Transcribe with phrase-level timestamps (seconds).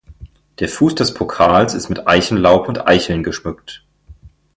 [0.57, 3.85] Der Fuß des Pokals ist mit Eichenlaub und Eicheln geschmückt.